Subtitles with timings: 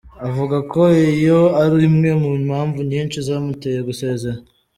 [0.27, 0.81] Avuga ko
[1.13, 4.39] iyo ari imwe mu mpamvu nyinshi zamuteye gusezera.